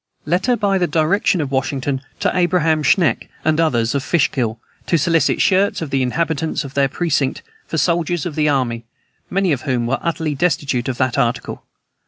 [0.25, 5.39] Letter by the direction of Washington to Abraham Schenck and others, of Fishkill, to solicit
[5.43, 8.83] shirts of the inhabitants of their precinct for the soldiers of the army,
[9.29, 11.65] many of whom were utterly destitute of that article.